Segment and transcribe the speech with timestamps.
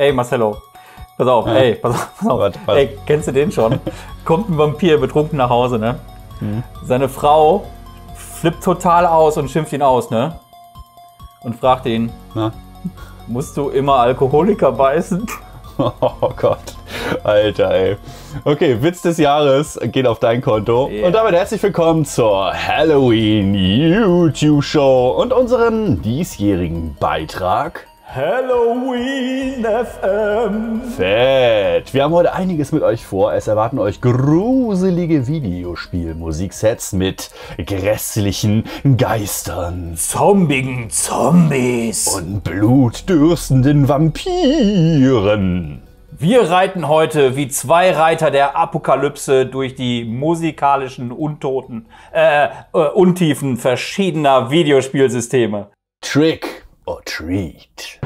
[0.00, 0.56] Ey, Marcello.
[1.18, 1.54] Pass auf, Ja.
[1.56, 2.40] ey, pass auf, pass auf.
[2.40, 2.76] Was, was?
[2.78, 3.78] Ey, kennst du den schon?
[4.24, 5.98] Kommt ein Vampir betrunken nach Hause, ne?
[6.40, 6.62] Mhm.
[6.82, 7.66] Seine Frau
[8.14, 10.40] flippt total aus und schimpft ihn aus, ne?
[11.42, 12.50] Und fragt ihn, Na?
[13.26, 15.26] musst du immer Alkoholiker beißen?
[15.78, 16.58] Oh Gott.
[17.24, 17.96] Alter, ey.
[18.44, 20.88] Okay, Witz des Jahres geht auf dein Konto.
[20.90, 21.06] Yeah.
[21.06, 27.86] Und damit herzlich willkommen zur Halloween YouTube Show und unserem diesjährigen Beitrag.
[28.12, 30.82] Halloween FM.
[30.96, 31.94] Fett!
[31.94, 33.32] Wir haben heute einiges mit euch vor.
[33.34, 37.30] Es erwarten euch gruselige Videospielmusiksets mit
[37.64, 38.64] grässlichen
[38.96, 42.08] Geistern Zombigen Zombies.
[42.08, 45.82] und blutdürstenden Vampiren.
[46.10, 53.56] Wir reiten heute wie zwei Reiter der Apokalypse durch die musikalischen Untoten, äh, äh, Untiefen
[53.56, 55.68] verschiedener Videospielsysteme.
[56.00, 57.98] Trick a treat.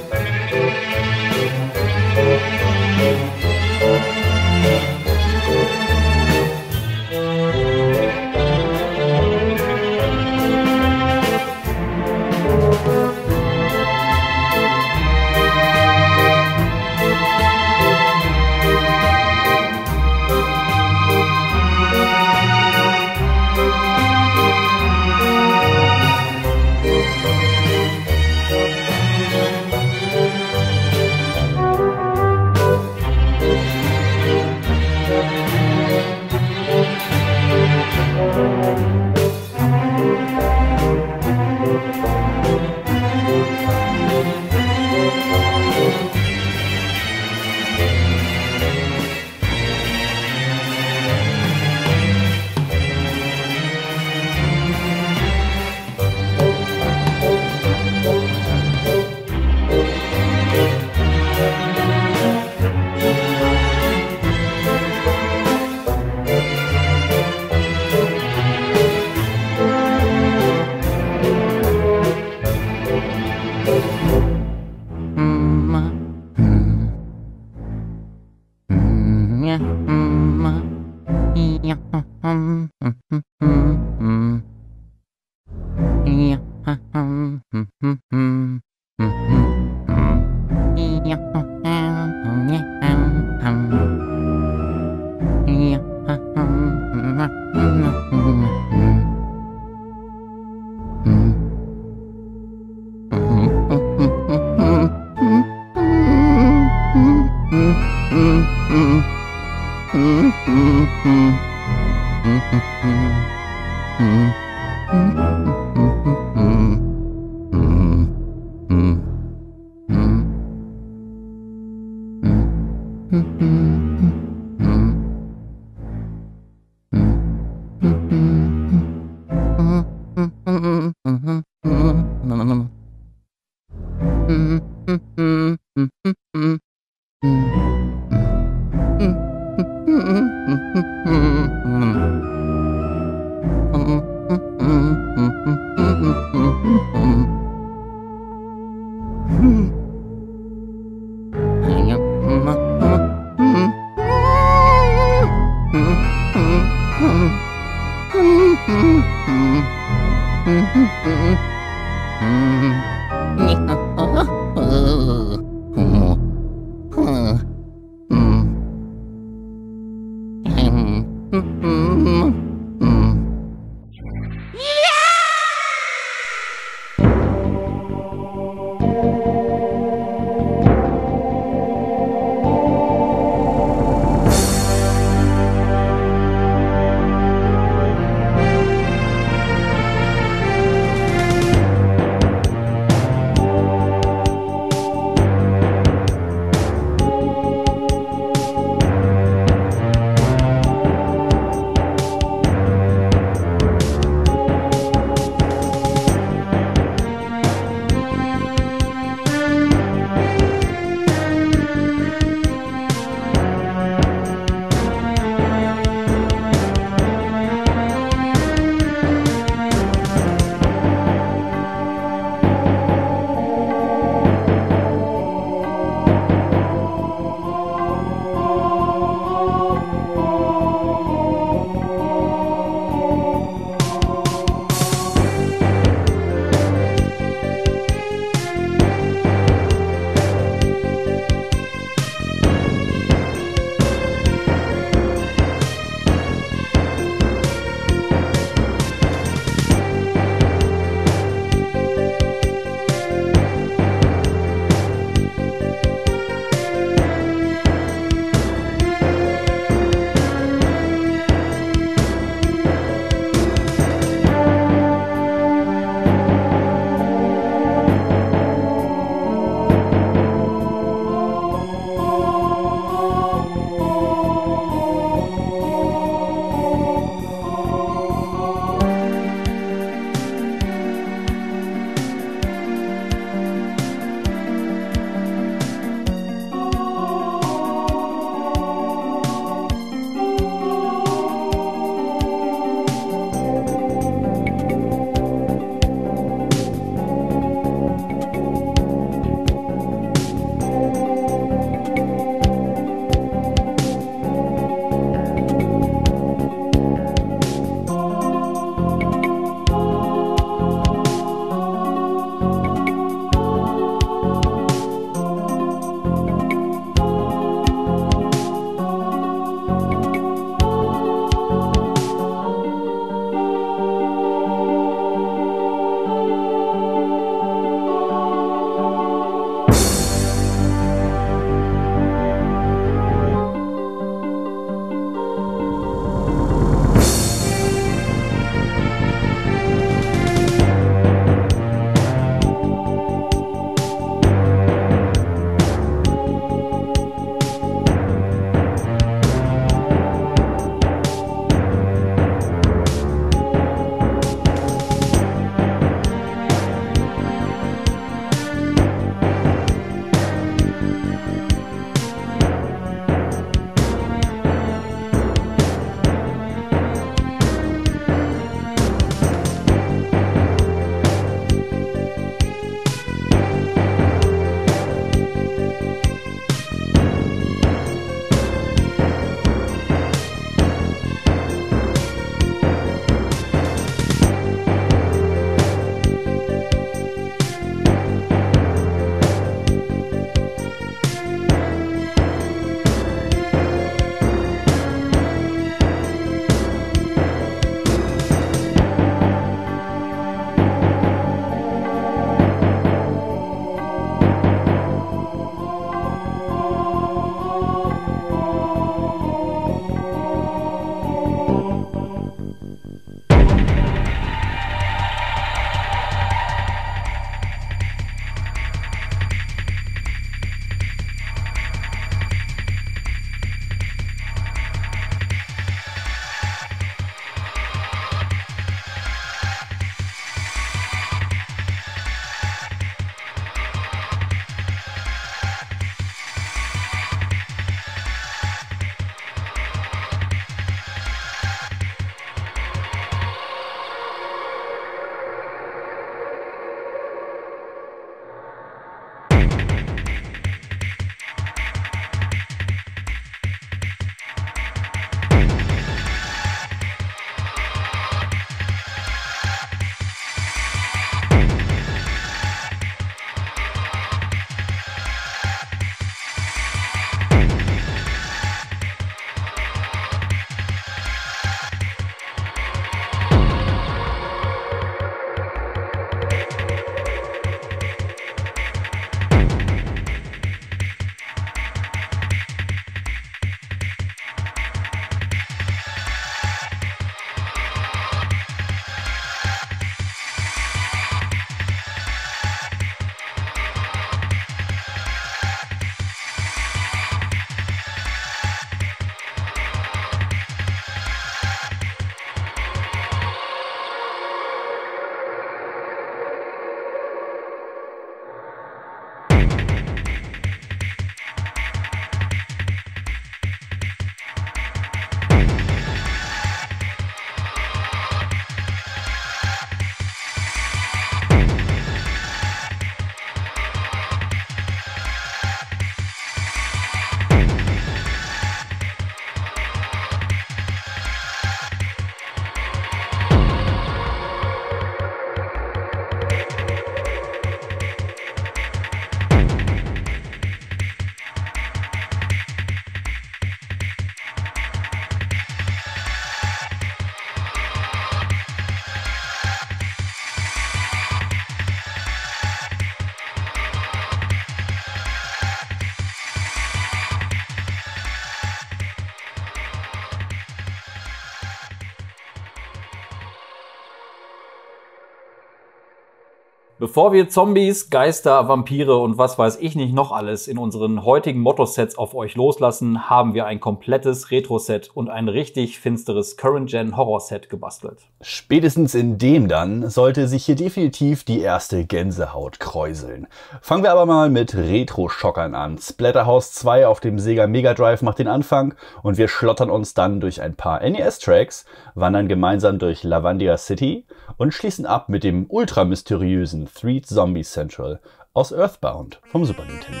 [566.90, 571.38] Bevor wir Zombies, Geister, Vampire und was weiß ich nicht noch alles in unseren heutigen
[571.38, 577.98] Motto-Sets auf euch loslassen, haben wir ein komplettes Retro-Set und ein richtig finsteres Current-Gen-Horror-Set gebastelt.
[578.22, 583.28] Spätestens in dem dann sollte sich hier definitiv die erste Gänsehaut kräuseln.
[583.62, 585.78] Fangen wir aber mal mit Retro-Schockern an.
[585.78, 590.18] Splatterhouse 2 auf dem Sega Mega Drive macht den Anfang und wir schlottern uns dann
[590.18, 594.06] durch ein paar NES-Tracks, wandern gemeinsam durch Lavandia City
[594.38, 598.00] und schließen ab mit dem ultra mysteriösen Three Zombie Central
[598.32, 600.00] aus Earthbound vom Super Nintendo.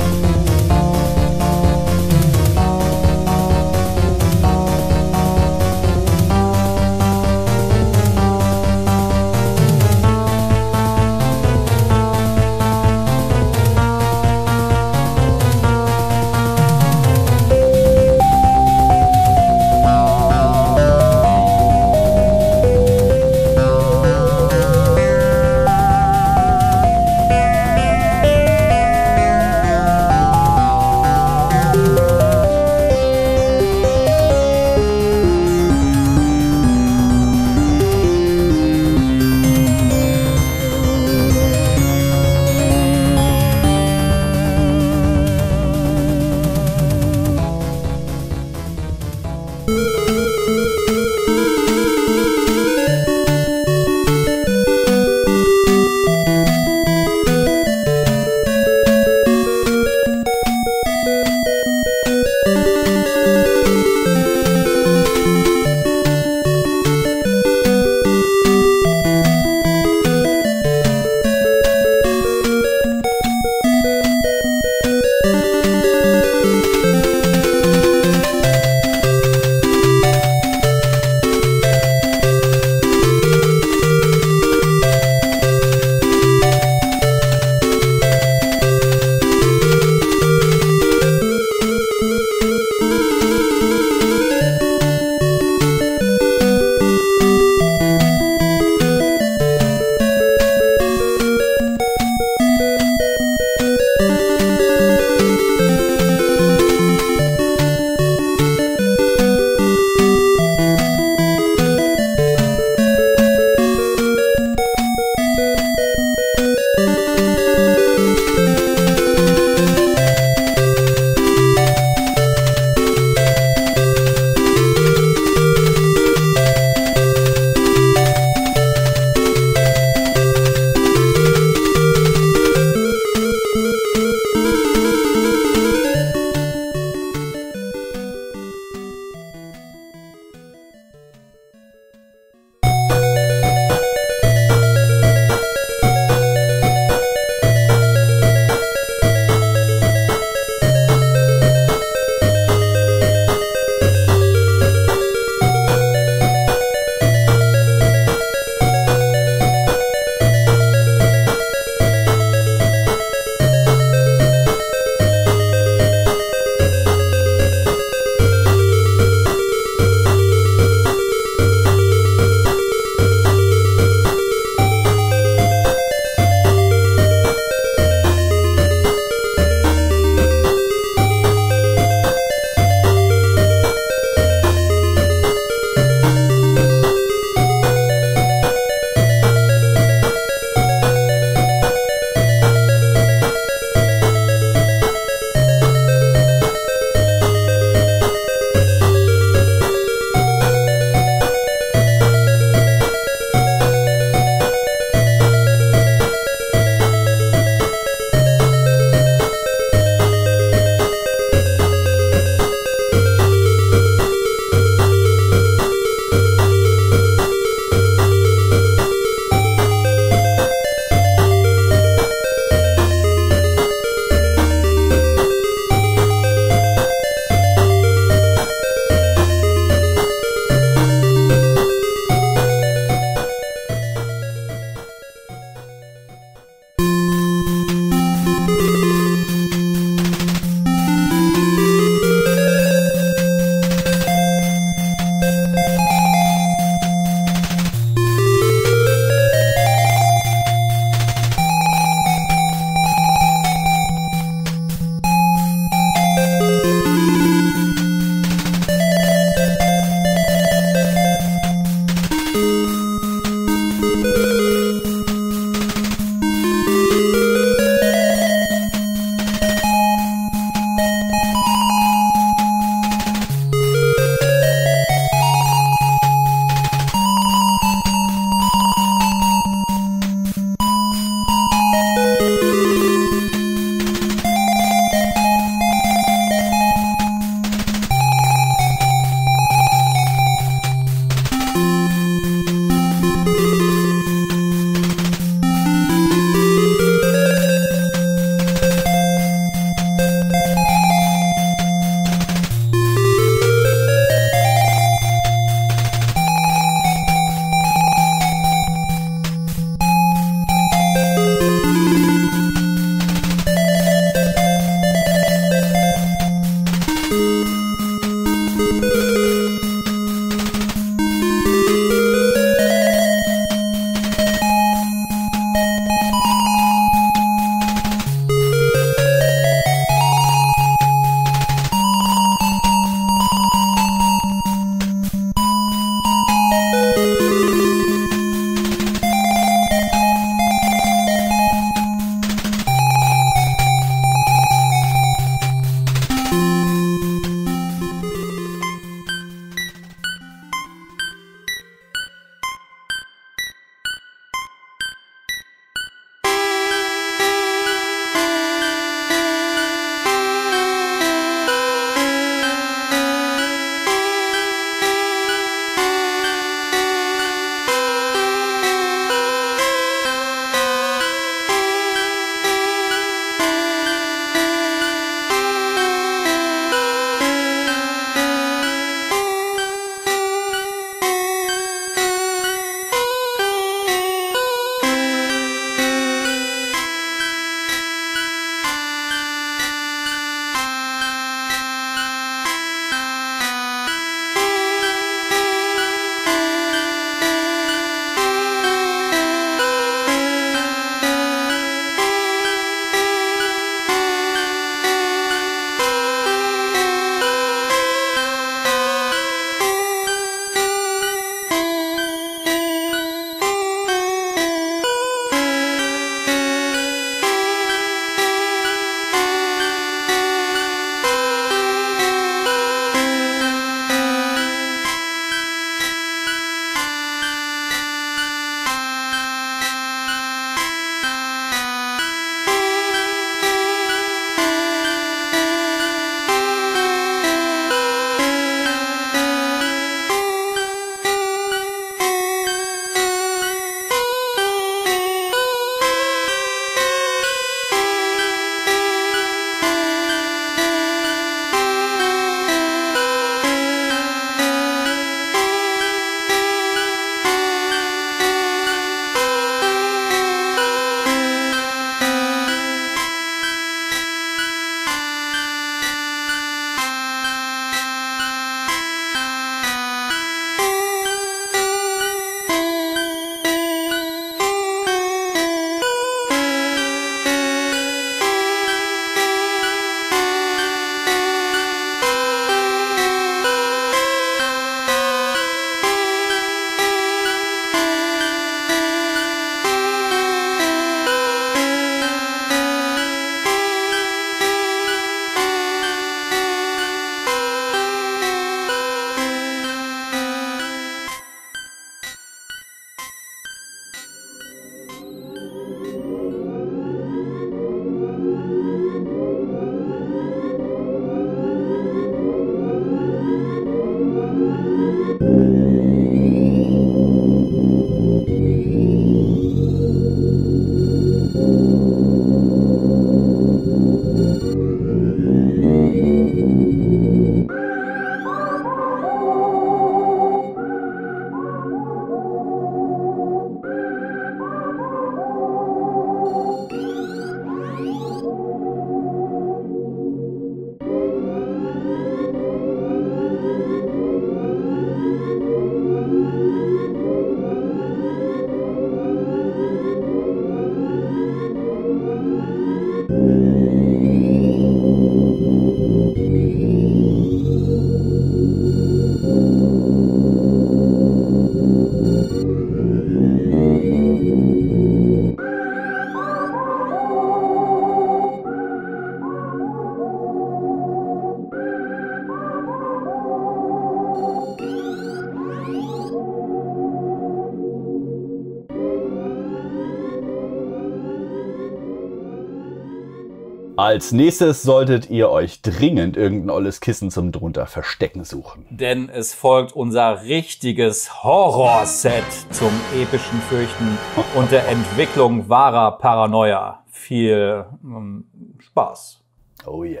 [583.82, 588.64] Als nächstes solltet ihr euch dringend irgendein olles Kissen zum drunter verstecken suchen.
[588.70, 593.98] Denn es folgt unser richtiges Horrorset zum epischen Fürchten
[594.36, 596.84] und der Entwicklung wahrer Paranoia.
[596.92, 598.26] Viel ähm,
[598.60, 599.20] Spaß.
[599.66, 600.00] Oh ja.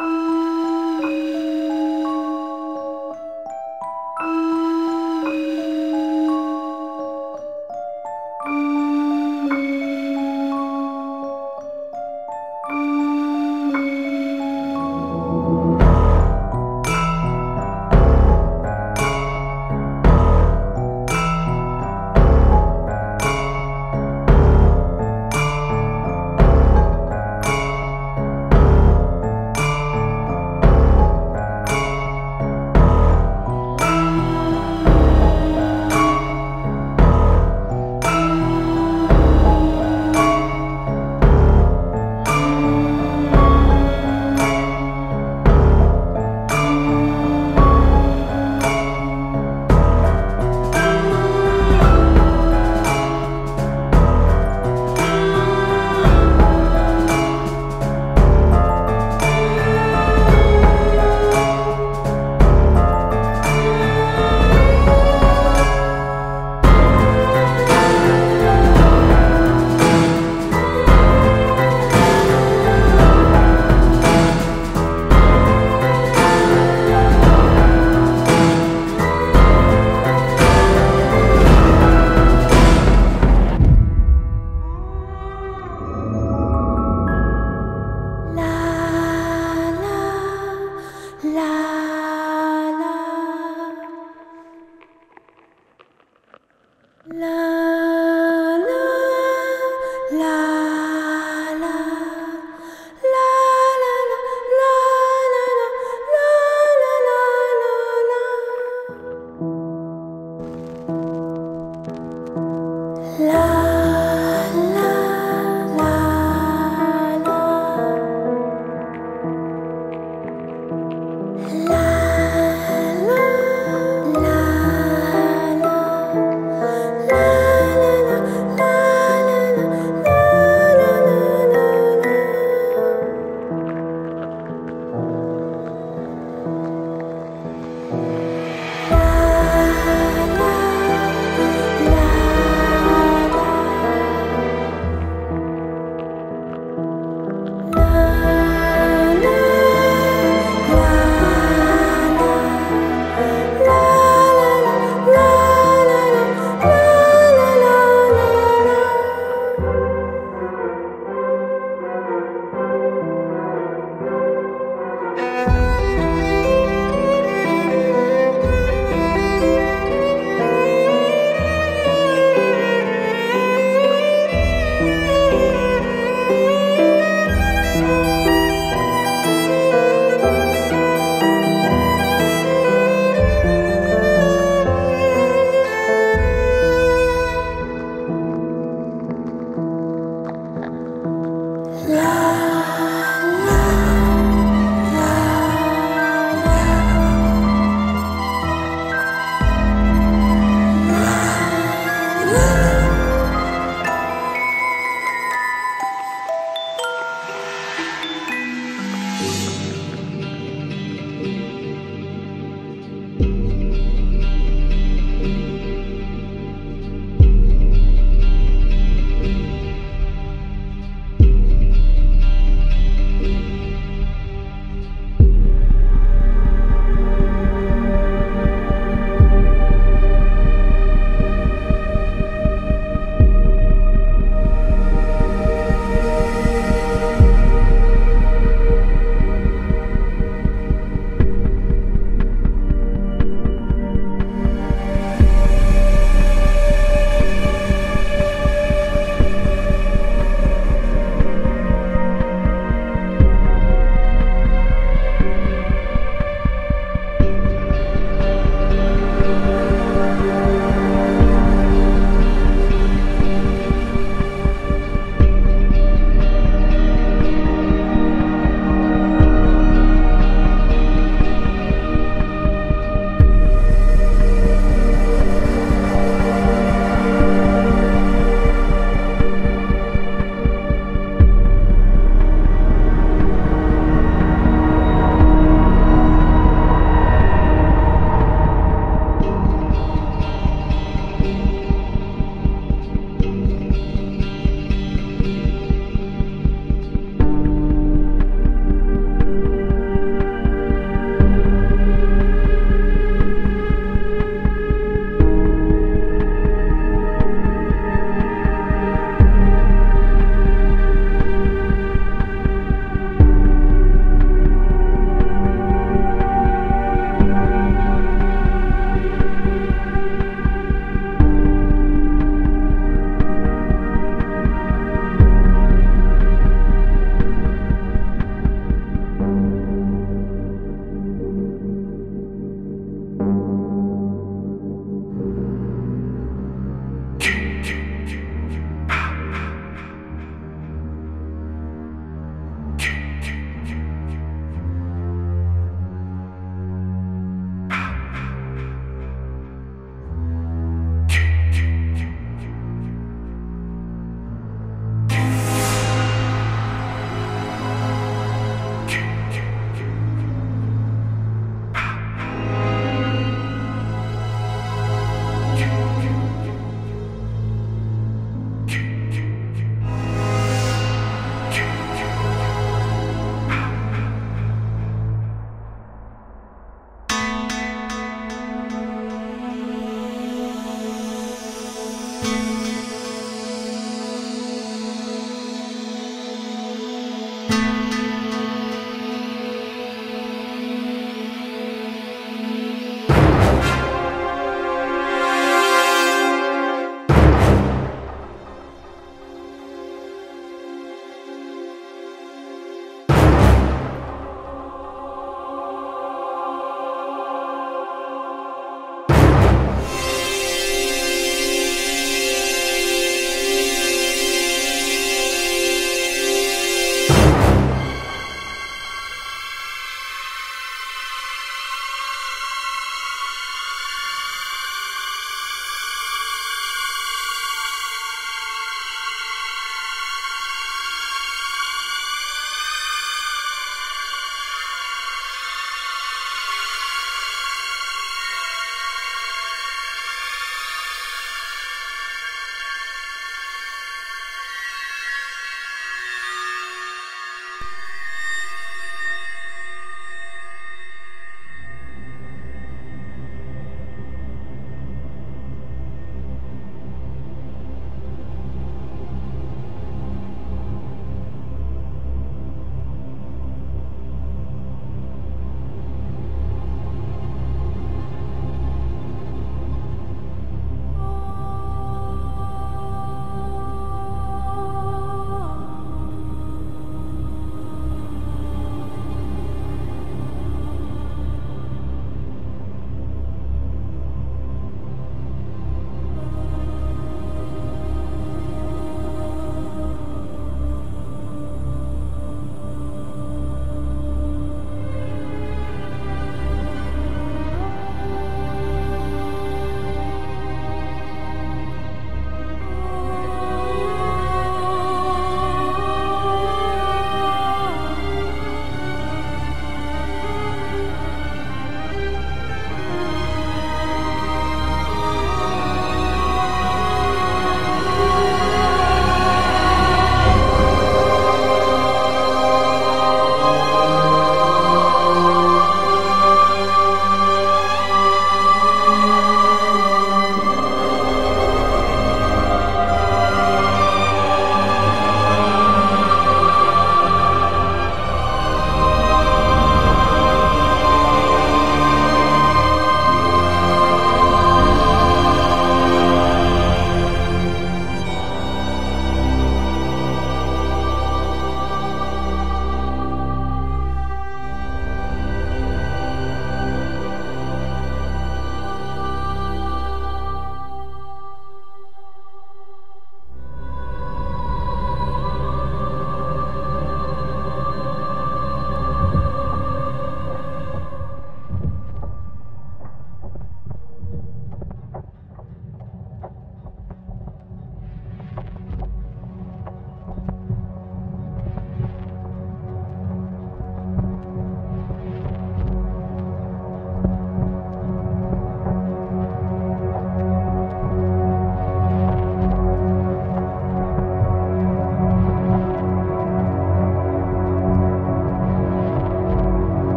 [0.00, 0.27] Yeah.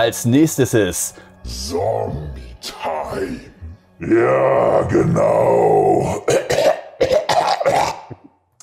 [0.00, 3.38] Als nächstes ist Zombie Time.
[3.98, 6.24] Ja, genau.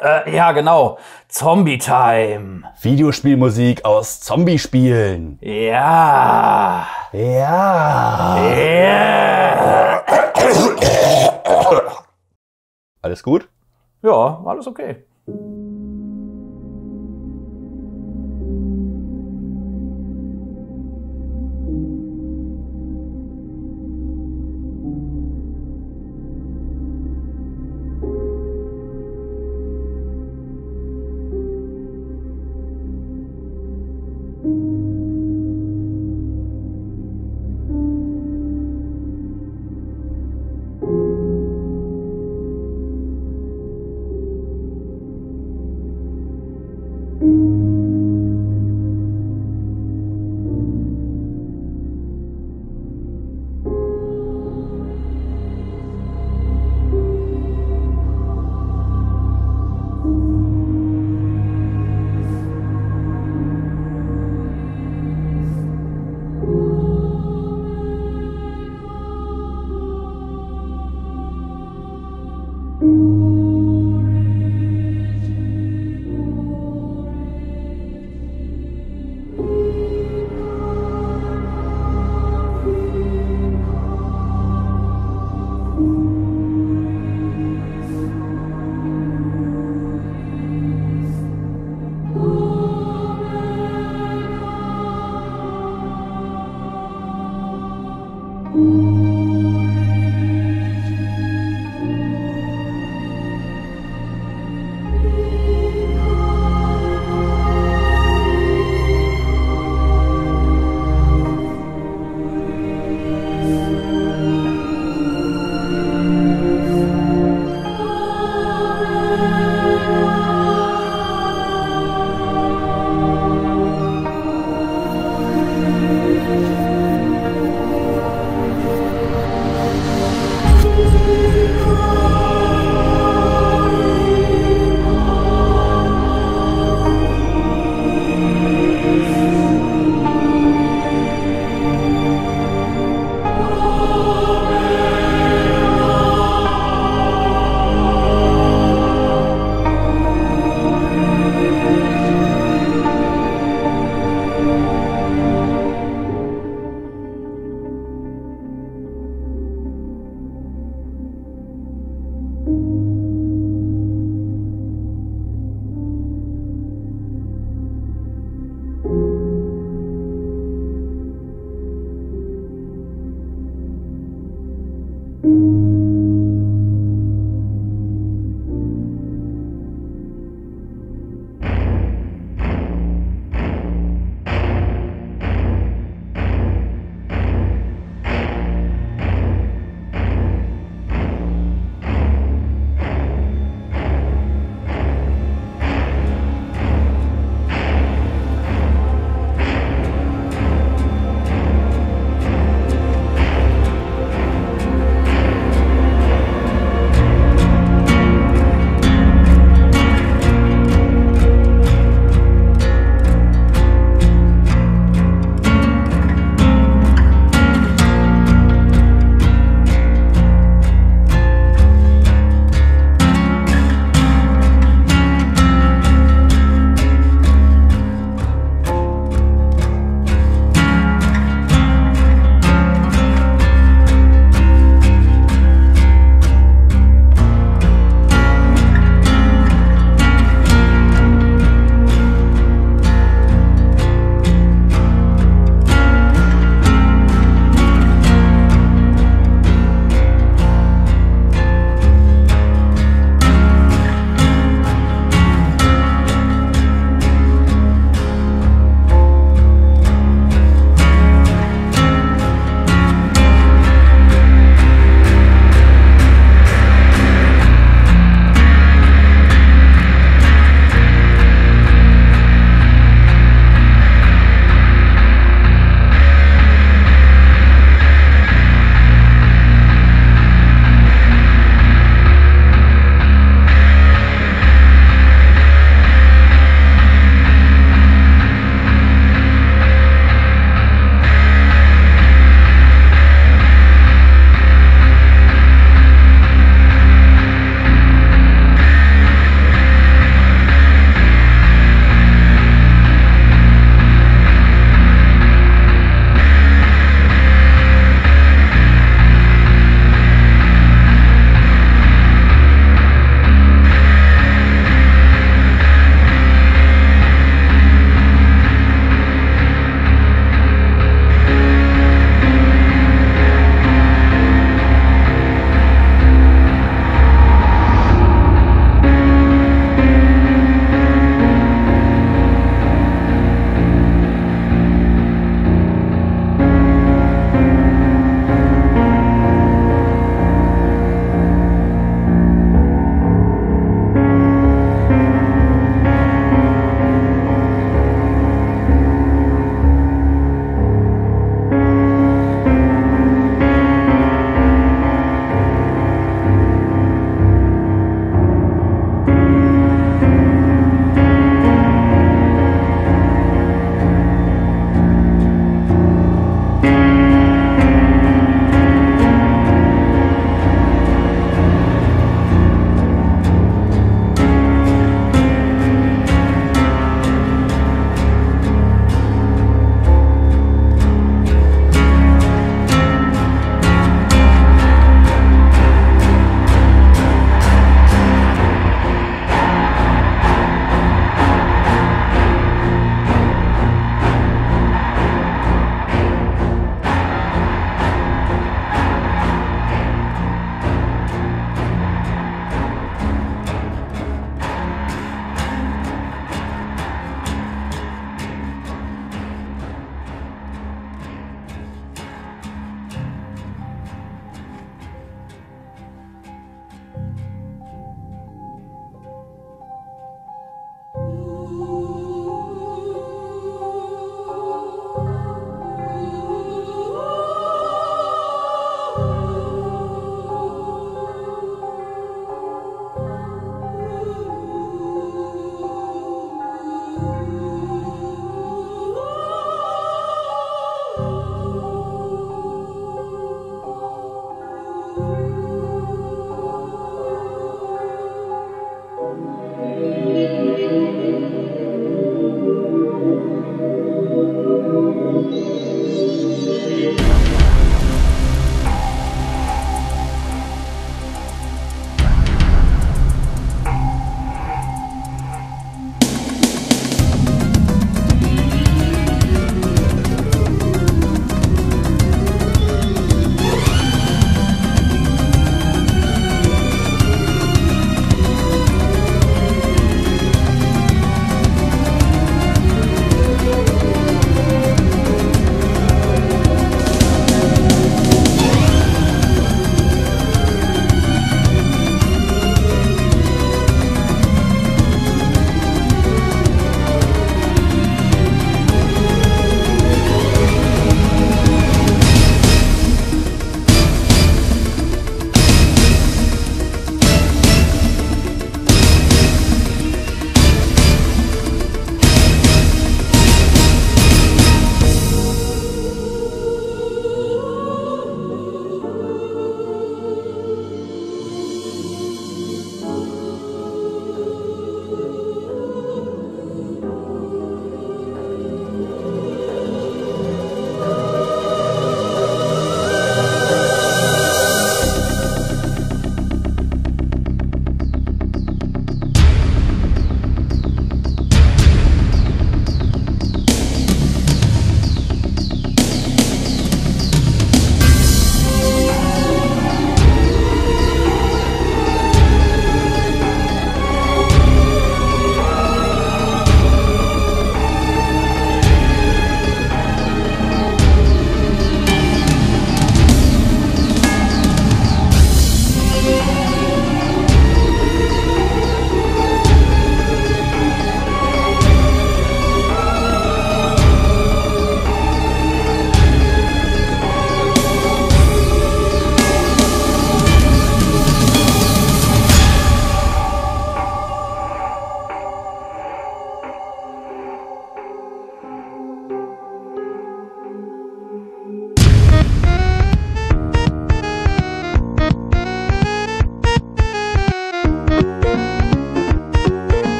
[0.00, 0.96] Äh, ja, genau.
[1.28, 2.62] Zombie Time.
[2.80, 5.38] Videospielmusik aus Zombie-Spielen.
[5.42, 6.86] Ja.
[7.12, 8.38] Ja.
[8.56, 10.04] Ja.
[13.02, 13.46] Alles gut?
[14.00, 15.04] Ja, alles okay.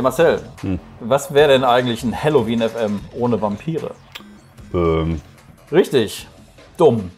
[0.00, 0.40] Ey Marcel,
[1.00, 3.90] was wäre denn eigentlich ein Halloween FM ohne Vampire?
[4.72, 5.20] Ähm,
[5.70, 6.26] Richtig,
[6.78, 7.10] dumm.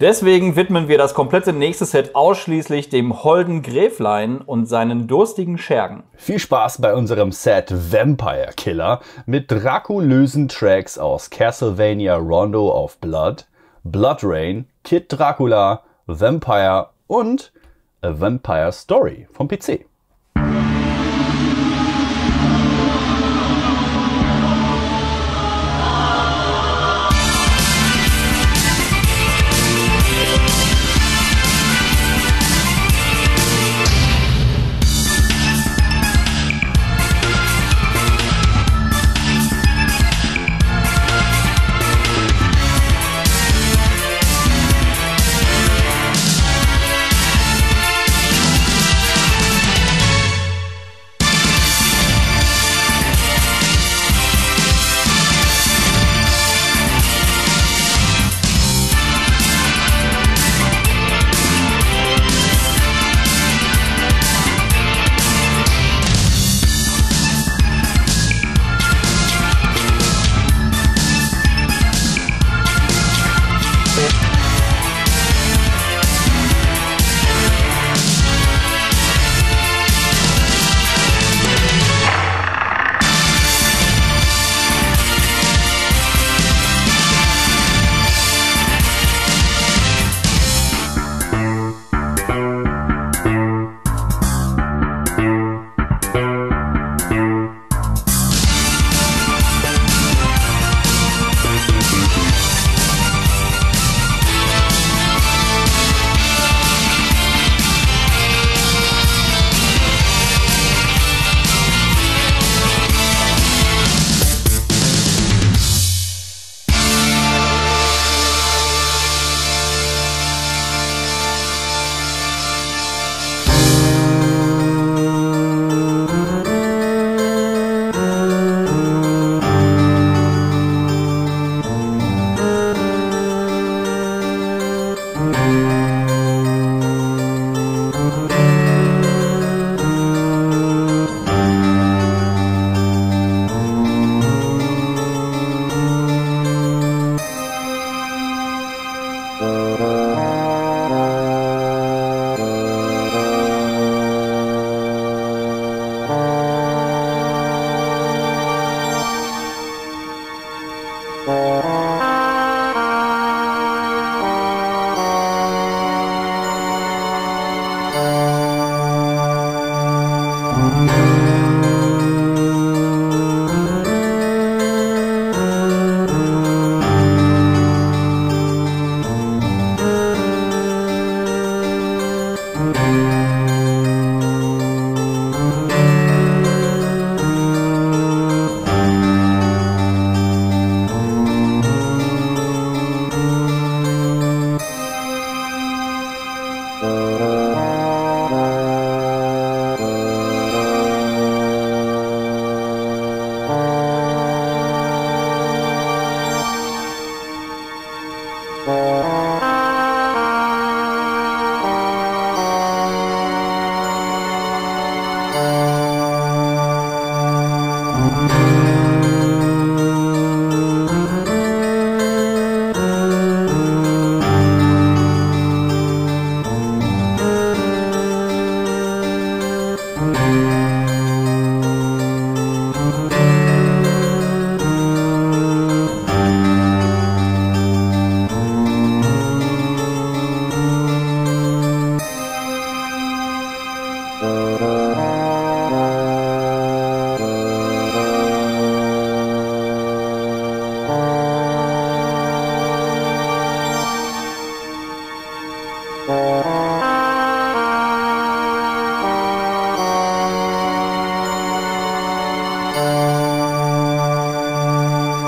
[0.00, 6.04] Deswegen widmen wir das komplette nächste Set ausschließlich dem holden Gräflein und seinen durstigen Schergen.
[6.16, 13.44] viel Spaß bei unserem Set Vampire Killer mit drakulösen Tracks aus Castlevania Rondo of Blood,
[13.84, 17.52] Blood Rain, Kid Dracula, Vampire und
[18.00, 19.84] A Vampire Story vom PC.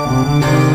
[0.07, 0.74] oh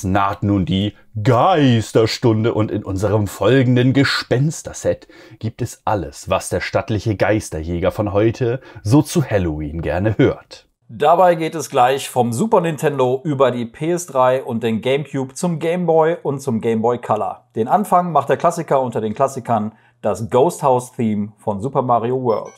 [0.00, 5.06] Es naht nun die Geisterstunde und in unserem folgenden Gespensterset
[5.40, 10.68] gibt es alles, was der stattliche Geisterjäger von heute so zu Halloween gerne hört.
[10.88, 15.84] Dabei geht es gleich vom Super Nintendo über die PS3 und den GameCube zum Game
[15.84, 17.44] Boy und zum Game Boy Color.
[17.54, 22.22] Den Anfang macht der Klassiker unter den Klassikern, das Ghost House Theme von Super Mario
[22.22, 22.54] World.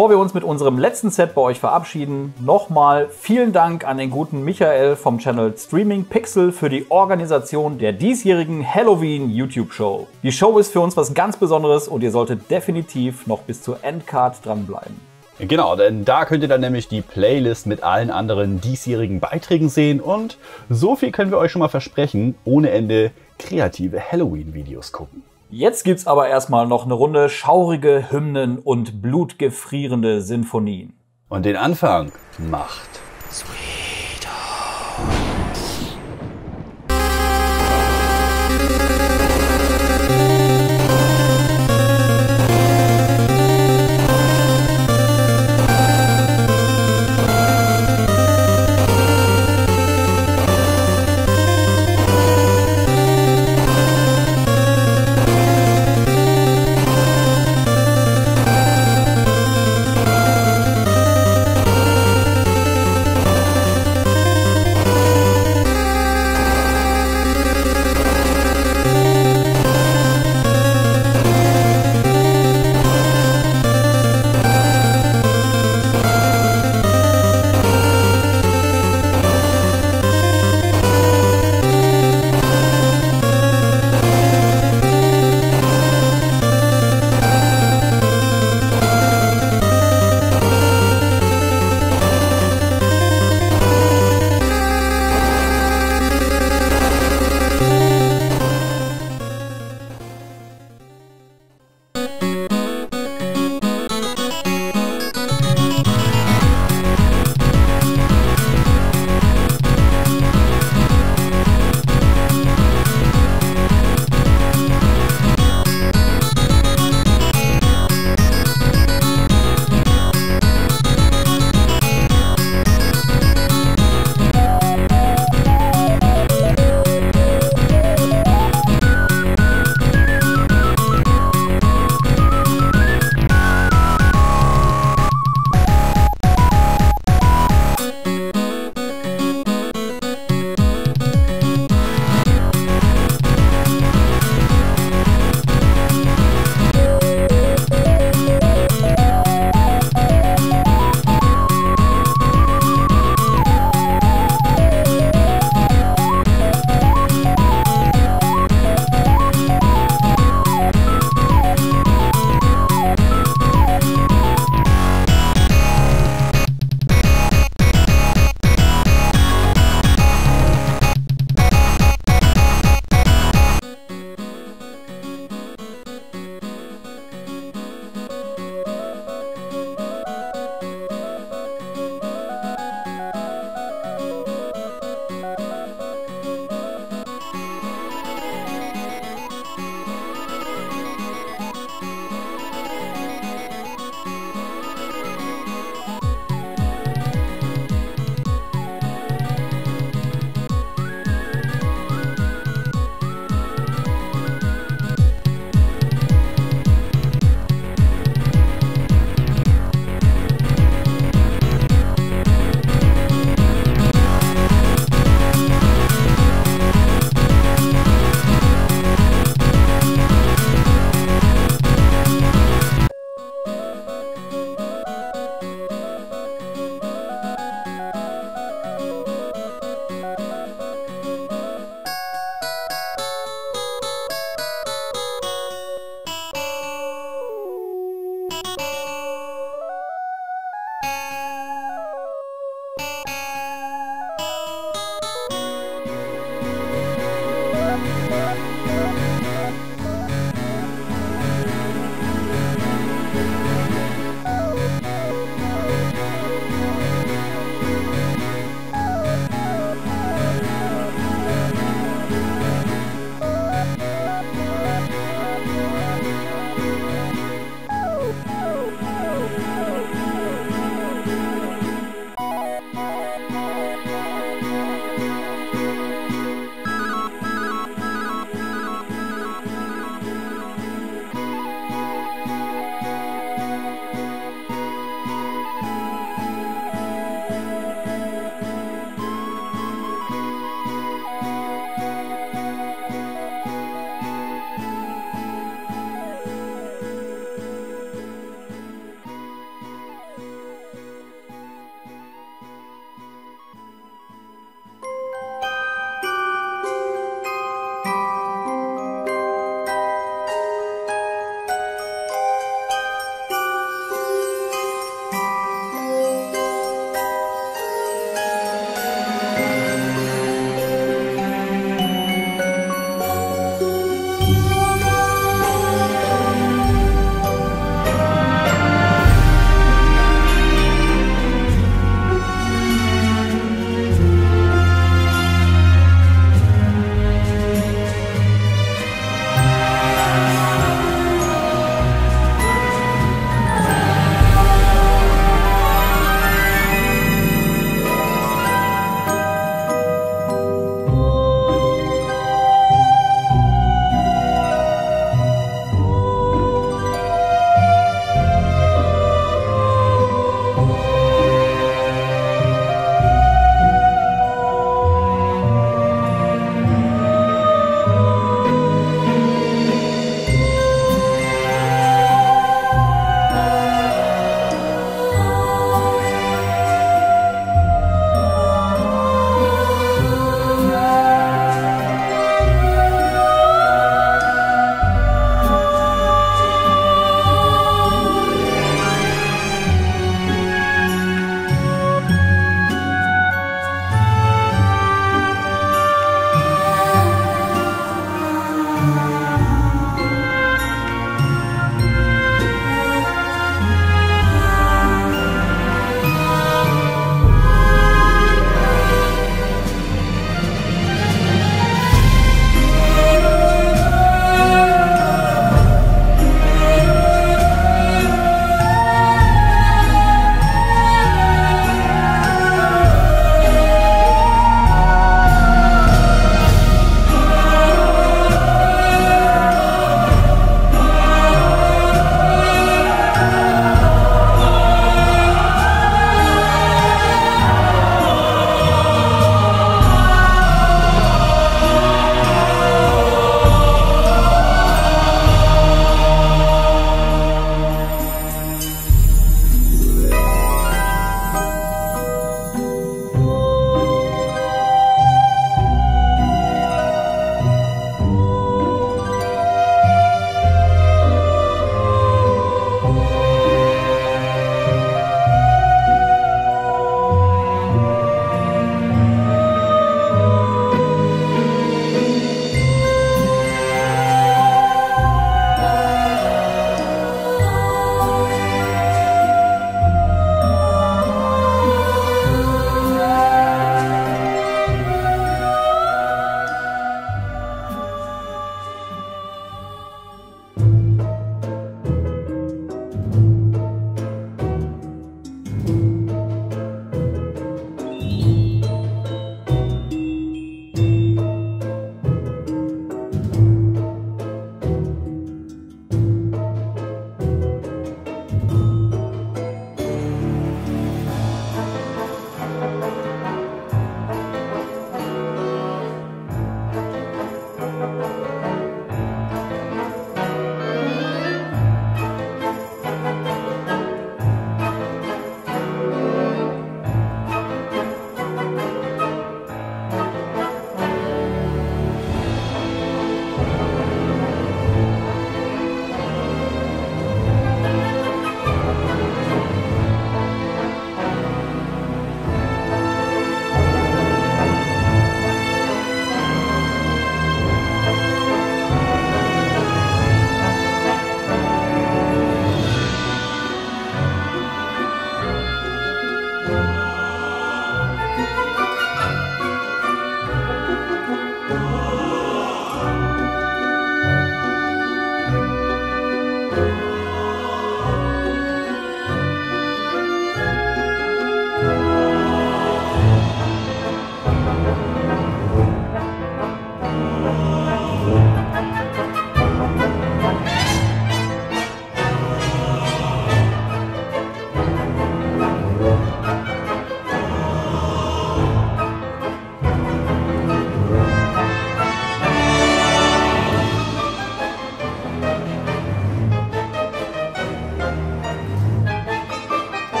[0.00, 4.08] Bevor wir uns mit unserem letzten Set bei euch verabschieden, nochmal vielen Dank an den
[4.08, 10.08] guten Michael vom Channel Streaming Pixel für die Organisation der diesjährigen Halloween YouTube Show.
[10.22, 13.84] Die Show ist für uns was ganz Besonderes und ihr solltet definitiv noch bis zur
[13.84, 14.98] Endcard dranbleiben.
[15.38, 20.00] Genau, denn da könnt ihr dann nämlich die Playlist mit allen anderen diesjährigen Beiträgen sehen
[20.00, 20.38] und
[20.70, 25.24] so viel können wir euch schon mal versprechen, ohne Ende kreative Halloween-Videos gucken.
[25.52, 30.94] Jetzt gibt's aber erstmal noch eine Runde schaurige Hymnen und blutgefrierende Sinfonien.
[31.28, 33.00] Und den Anfang macht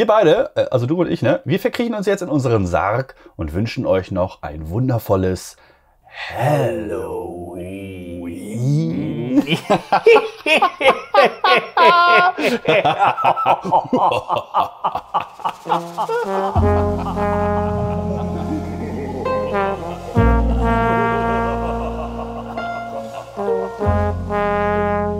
[0.00, 3.14] Wir beide, äh, also du und ich, ne, wir verkriechen uns jetzt in unseren Sarg
[3.36, 5.58] und wünschen euch noch ein wundervolles
[6.30, 7.50] Halloween.